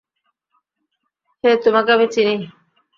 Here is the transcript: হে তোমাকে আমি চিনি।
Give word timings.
হে 1.43 1.51
তোমাকে 1.63 1.89
আমি 1.95 2.07
চিনি। 2.13 2.35